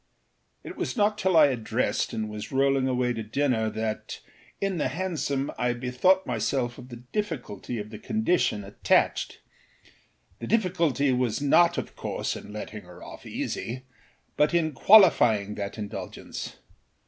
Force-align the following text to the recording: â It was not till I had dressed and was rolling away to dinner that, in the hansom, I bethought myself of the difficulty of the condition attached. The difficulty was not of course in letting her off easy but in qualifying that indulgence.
â 0.65 0.71
It 0.71 0.77
was 0.77 0.97
not 0.97 1.15
till 1.15 1.37
I 1.37 1.49
had 1.49 1.63
dressed 1.63 2.11
and 2.11 2.27
was 2.27 2.51
rolling 2.51 2.87
away 2.87 3.13
to 3.13 3.21
dinner 3.21 3.69
that, 3.69 4.19
in 4.59 4.79
the 4.79 4.87
hansom, 4.87 5.51
I 5.59 5.73
bethought 5.73 6.25
myself 6.25 6.79
of 6.79 6.89
the 6.89 7.03
difficulty 7.13 7.77
of 7.77 7.91
the 7.91 7.99
condition 7.99 8.63
attached. 8.63 9.41
The 10.39 10.47
difficulty 10.47 11.11
was 11.11 11.39
not 11.39 11.77
of 11.77 11.95
course 11.95 12.35
in 12.35 12.51
letting 12.51 12.81
her 12.81 13.03
off 13.03 13.27
easy 13.27 13.83
but 14.37 14.55
in 14.55 14.71
qualifying 14.71 15.53
that 15.53 15.77
indulgence. 15.77 16.55